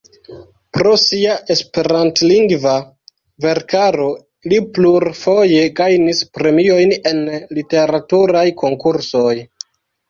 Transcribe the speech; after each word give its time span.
Pro 0.75 0.93
sia 1.01 1.33
esperantlingva 1.55 2.73
verkaro 3.45 4.09
li 4.53 4.61
plurfoje 4.79 5.63
gajnis 5.83 6.27
premiojn 6.41 6.99
en 7.13 7.25
literaturaj 7.61 8.49
konkursoj. 8.67 9.33